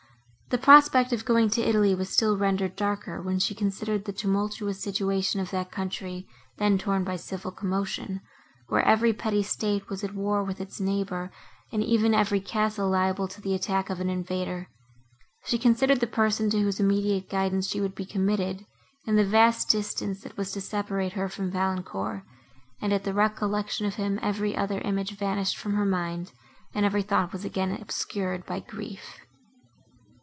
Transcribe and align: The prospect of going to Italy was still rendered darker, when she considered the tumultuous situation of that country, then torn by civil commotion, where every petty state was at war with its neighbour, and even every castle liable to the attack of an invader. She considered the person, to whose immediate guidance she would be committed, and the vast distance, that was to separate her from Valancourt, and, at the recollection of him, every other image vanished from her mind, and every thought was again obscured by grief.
The 0.53 0.57
prospect 0.57 1.13
of 1.13 1.23
going 1.23 1.49
to 1.51 1.61
Italy 1.61 1.95
was 1.95 2.09
still 2.09 2.37
rendered 2.37 2.75
darker, 2.75 3.21
when 3.21 3.39
she 3.39 3.55
considered 3.55 4.03
the 4.03 4.11
tumultuous 4.11 4.81
situation 4.83 5.39
of 5.39 5.49
that 5.51 5.71
country, 5.71 6.27
then 6.57 6.77
torn 6.77 7.05
by 7.05 7.15
civil 7.15 7.51
commotion, 7.51 8.19
where 8.67 8.85
every 8.85 9.13
petty 9.13 9.43
state 9.43 9.87
was 9.87 10.03
at 10.03 10.13
war 10.13 10.43
with 10.43 10.59
its 10.59 10.77
neighbour, 10.81 11.31
and 11.71 11.81
even 11.81 12.13
every 12.13 12.41
castle 12.41 12.89
liable 12.89 13.29
to 13.29 13.39
the 13.39 13.53
attack 13.53 13.89
of 13.89 14.01
an 14.01 14.09
invader. 14.09 14.67
She 15.45 15.57
considered 15.57 16.01
the 16.01 16.05
person, 16.05 16.49
to 16.49 16.59
whose 16.61 16.81
immediate 16.81 17.29
guidance 17.29 17.69
she 17.69 17.79
would 17.79 17.95
be 17.95 18.03
committed, 18.05 18.65
and 19.07 19.17
the 19.17 19.23
vast 19.23 19.69
distance, 19.69 20.19
that 20.23 20.35
was 20.35 20.51
to 20.51 20.59
separate 20.59 21.13
her 21.13 21.29
from 21.29 21.49
Valancourt, 21.49 22.23
and, 22.81 22.91
at 22.91 23.05
the 23.05 23.13
recollection 23.13 23.85
of 23.85 23.95
him, 23.95 24.19
every 24.21 24.53
other 24.57 24.81
image 24.81 25.11
vanished 25.17 25.55
from 25.57 25.75
her 25.75 25.85
mind, 25.85 26.33
and 26.75 26.85
every 26.85 27.03
thought 27.03 27.31
was 27.31 27.45
again 27.45 27.71
obscured 27.71 28.45
by 28.45 28.59
grief. 28.59 29.21